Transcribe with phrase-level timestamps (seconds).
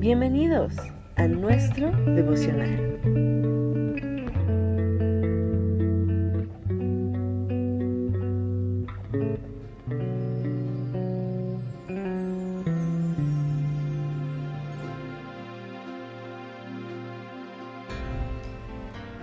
[0.00, 0.72] Bienvenidos
[1.16, 2.98] a nuestro devocional.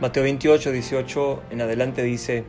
[0.00, 2.42] Mateo 28, 18 en adelante dice,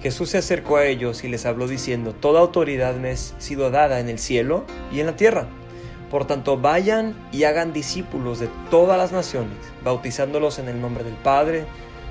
[0.00, 3.98] Jesús se acercó a ellos y les habló diciendo, Toda autoridad me ha sido dada
[3.98, 5.48] en el cielo y en la tierra.
[6.12, 11.14] Por tanto, vayan y hagan discípulos de todas las naciones, bautizándolos en el nombre del
[11.14, 11.64] Padre,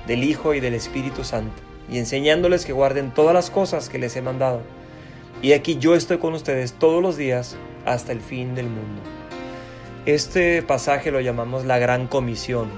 [0.08, 4.16] del Hijo y del Espíritu Santo, y enseñándoles que guarden todas las cosas que les
[4.16, 4.60] he mandado.
[5.40, 7.56] Y aquí yo estoy con ustedes todos los días
[7.86, 9.00] hasta el fin del mundo.
[10.04, 12.70] Este pasaje lo llamamos la Gran Comisión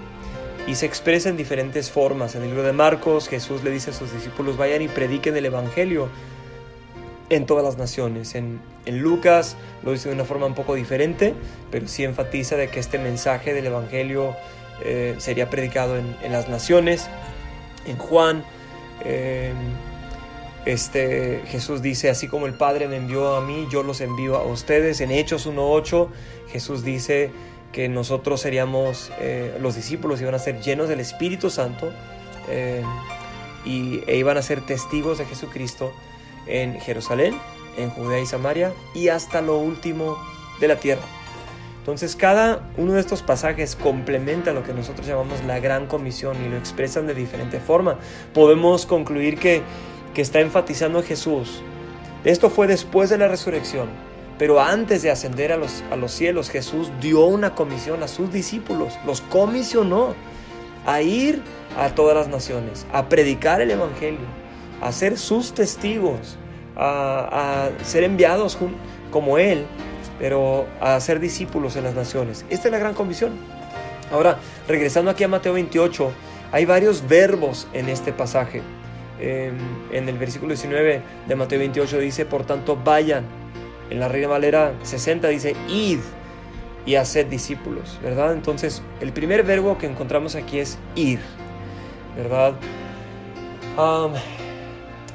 [0.66, 2.34] y se expresa en diferentes formas.
[2.34, 5.46] En el libro de Marcos, Jesús le dice a sus discípulos, vayan y prediquen el
[5.46, 6.10] Evangelio
[7.34, 8.34] en todas las naciones.
[8.34, 11.34] En, Lucas lo dice de una forma un poco diferente,
[11.70, 14.36] pero sí enfatiza de que este mensaje del Evangelio
[14.84, 17.08] eh, sería predicado en, las naciones.
[17.86, 18.44] En Juan,
[19.04, 19.56] em,
[20.66, 24.44] este, Jesús dice, así como el Padre me envió a mí, yo los envío a
[24.44, 25.00] ustedes.
[25.00, 26.08] En Hechos 1.8,
[26.50, 27.30] Jesús dice,
[27.74, 31.92] que nosotros seríamos, eh, los discípulos iban a ser llenos del Espíritu Santo
[32.48, 32.84] eh,
[33.64, 35.92] y, e iban a ser testigos de Jesucristo
[36.46, 37.38] en Jerusalén,
[37.76, 40.18] en Judea y Samaria y hasta lo último
[40.60, 41.02] de la tierra.
[41.78, 46.48] Entonces cada uno de estos pasajes complementa lo que nosotros llamamos la gran comisión y
[46.48, 47.98] lo expresan de diferente forma.
[48.32, 49.62] Podemos concluir que,
[50.14, 51.62] que está enfatizando Jesús.
[52.24, 53.88] Esto fue después de la resurrección
[54.38, 58.32] pero antes de ascender a los, a los cielos, Jesús dio una comisión a sus
[58.32, 60.14] discípulos, los comisionó
[60.86, 61.40] a ir
[61.78, 64.26] a todas las naciones, a predicar el Evangelio,
[64.84, 66.36] a ser sus testigos,
[66.76, 68.58] a, ser enviados
[69.10, 69.64] como Él,
[70.18, 72.44] pero a ser discípulos en las naciones.
[72.50, 73.32] Esta es la gran comisión.
[74.12, 76.12] Ahora, regresando aquí a Mateo 28,
[76.52, 78.60] hay varios verbos en este pasaje.
[79.18, 79.56] En,
[79.90, 83.24] en el versículo 19 de Mateo 28 dice, por tanto, vayan
[83.88, 86.00] en la Reina Valera 60 dice, id
[86.84, 88.34] y haced discípulos, ¿verdad?
[88.34, 91.20] Entonces, el primer verbo que encontramos aquí es ir,
[92.16, 92.52] ¿verdad?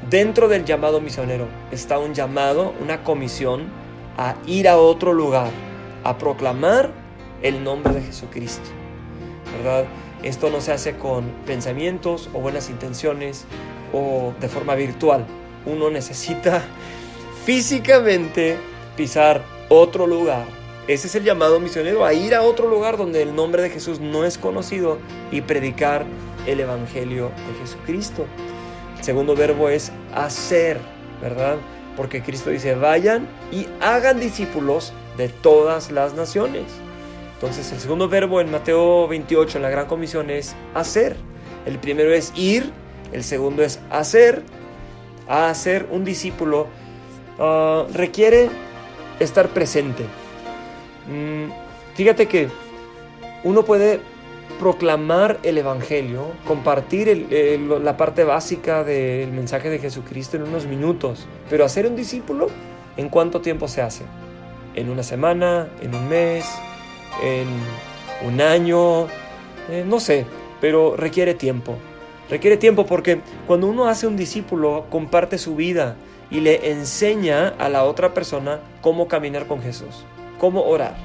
[0.09, 3.68] Dentro del llamado misionero está un llamado, una comisión
[4.18, 5.52] a ir a otro lugar,
[6.03, 6.92] a proclamar
[7.42, 8.70] el nombre de Jesucristo,
[9.58, 9.86] ¿verdad?
[10.24, 13.46] Esto no se hace con pensamientos o buenas intenciones
[13.94, 15.25] o de forma virtual.
[15.66, 16.64] Uno necesita
[17.46, 18.58] físicamente
[18.97, 20.46] pisar otro lugar.
[20.88, 24.00] Ese es el llamado misionero, a ir a otro lugar donde el nombre de Jesús
[24.00, 24.97] no es conocido
[25.31, 26.03] y predicar
[26.47, 28.26] el Evangelio de Jesucristo.
[29.01, 30.79] Segundo verbo es hacer,
[31.21, 31.57] ¿verdad?
[31.95, 36.63] Porque Cristo dice, vayan y hagan discípulos de todas las naciones.
[37.35, 41.15] Entonces el segundo verbo en Mateo 28 en la Gran Comisión es hacer.
[41.65, 42.71] El primero es ir,
[43.11, 44.43] el segundo es hacer.
[45.27, 46.67] A hacer un discípulo
[47.39, 48.49] Ah, requiere
[49.19, 50.03] estar presente.
[51.07, 51.49] Mm,
[51.95, 52.49] fíjate que
[53.45, 54.01] uno puede
[54.57, 57.27] proclamar el Evangelio, compartir
[57.81, 62.47] la parte básica del mensaje de Jesucristo en unos minutos, pero hacer un discípulo,
[62.97, 64.03] ¿en cuánto tiempo se hace?
[64.75, 65.67] ¿En una semana?
[65.81, 66.45] ¿En un mes?
[67.23, 67.47] ¿En
[68.27, 69.07] un año?
[69.69, 70.25] Eh, no sé,
[70.59, 71.75] pero requiere tiempo.
[72.29, 75.95] Requiere tiempo porque cuando uno hace un discípulo, comparte su vida,
[76.31, 80.05] y le enseña a la otra persona cómo caminar con Jesús,
[80.37, 80.95] cómo orar,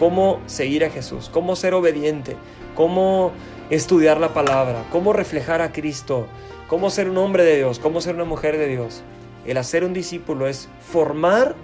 [0.00, 2.34] cómo seguir a Jesús, cómo ser obediente,
[2.74, 3.32] cómo
[3.68, 6.26] estudiar la palabra, cómo reflejar a Cristo,
[6.68, 9.02] cómo ser un hombre de Dios, cómo ser una mujer de Dios.
[9.46, 11.54] El hacer un discípulo es formar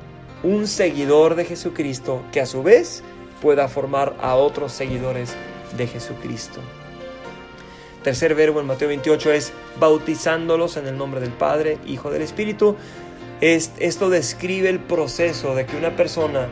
[0.43, 3.03] un seguidor de Jesucristo que a su vez
[3.41, 5.35] pueda formar a otros seguidores
[5.75, 6.61] de Jesucristo.
[8.05, 12.77] Tercer verbo en Mateo 28 es bautizándolos en el nombre del Padre, Hijo del Espíritu.
[13.41, 16.49] Esto describe el proceso de que una persona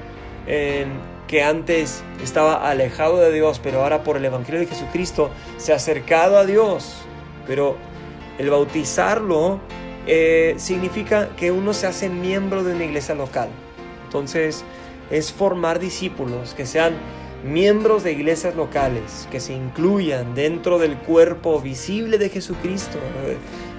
[1.34, 5.76] que antes estaba alejado de Dios, pero ahora por el Evangelio de Jesucristo se ha
[5.76, 6.98] acercado a Dios.
[7.44, 7.76] Pero
[8.38, 9.58] el bautizarlo
[10.06, 13.48] eh, significa que uno se hace miembro de una iglesia local.
[14.04, 14.64] Entonces
[15.10, 16.94] es formar discípulos que sean
[17.44, 22.98] miembros de iglesias locales que se incluyan dentro del cuerpo visible de Jesucristo.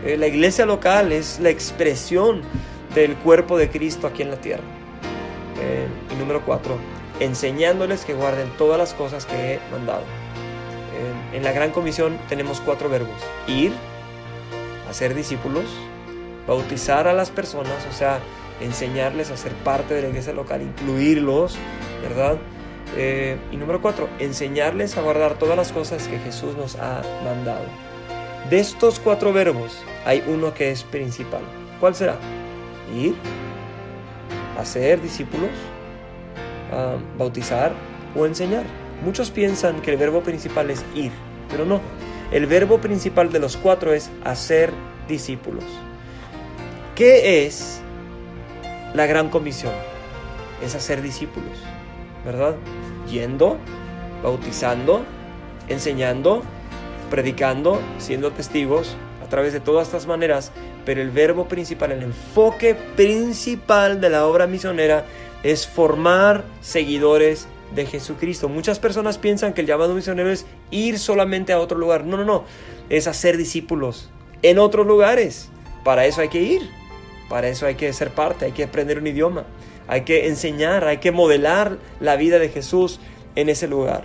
[0.04, 2.42] Eh, la iglesia local es la expresión
[2.94, 4.66] del cuerpo de Cristo aquí en la tierra.
[5.62, 6.78] Eh, y número cuatro,
[7.19, 10.03] enseñándoles que guarden todas las cosas que he mandado.
[11.33, 13.15] En la gran comisión tenemos cuatro verbos.
[13.47, 13.73] Ir,
[14.89, 15.65] hacer discípulos,
[16.47, 18.19] bautizar a las personas, o sea,
[18.62, 21.57] enseñarles a ser parte de la iglesia local, incluirlos,
[22.01, 22.38] ¿verdad?
[22.95, 27.65] Eh, y número cuatro, enseñarles a guardar todas las cosas que Jesús nos ha mandado.
[28.50, 31.41] De estos cuatro verbos hay uno que es principal.
[31.79, 32.15] ¿Cuál será?
[32.95, 33.15] Ir,
[34.57, 35.50] hacer discípulos,
[37.17, 37.73] bautizar
[38.15, 38.63] o enseñar.
[39.03, 41.12] Muchos piensan que el verbo principal es ir,
[41.50, 41.81] pero no.
[42.31, 44.71] El verbo principal de los cuatro es hacer
[45.07, 45.63] discípulos.
[46.95, 47.81] ¿Qué es
[48.94, 49.73] la gran comisión?
[50.63, 51.59] Es hacer discípulos,
[52.23, 52.56] ¿verdad?
[53.12, 53.57] Yendo,
[54.23, 55.03] bautizando,
[55.67, 56.41] enseñando,
[57.09, 60.51] predicando, siendo testigos a través de todas estas maneras,
[60.85, 65.06] pero el verbo principal, el enfoque principal de la obra misionera
[65.45, 67.45] es formar seguidores
[67.75, 68.50] de Jesucristo.
[68.50, 72.03] Muchas personas piensan que el llamado misionero es ir solamente a otro lugar.
[72.03, 72.45] No, no, no.
[72.89, 74.09] Es hacer discípulos
[74.42, 75.50] en otros lugares.
[75.83, 76.68] Para eso hay que ir.
[77.30, 79.45] Para eso hay que ser parte, hay que aprender un idioma.
[79.88, 83.00] Hay que enseñar, hay que modelar la vida de Jesús
[83.36, 84.03] en ese lugar.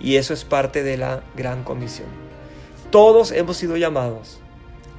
[0.00, 2.08] Y eso es parte de la gran comisión.
[2.90, 4.40] Todos hemos sido llamados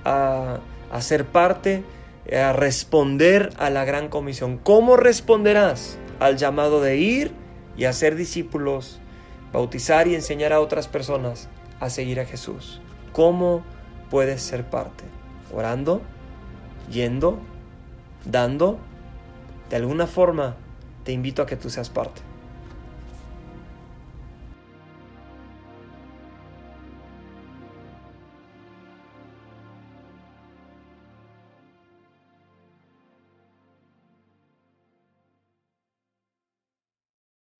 [0.03, 0.59] a,
[0.91, 1.83] a ser parte,
[2.31, 4.57] a responder a la gran comisión.
[4.57, 7.31] ¿Cómo responderás al llamado de ir
[7.77, 8.99] y hacer discípulos,
[9.53, 11.49] bautizar y enseñar a otras personas
[11.79, 12.81] a seguir a Jesús?
[13.11, 13.63] ¿Cómo
[14.09, 15.03] puedes ser parte?
[15.53, 16.01] Orando,
[16.91, 17.39] yendo,
[18.25, 18.79] dando.
[19.69, 20.55] De alguna forma
[21.03, 22.21] te invito a que tú seas parte.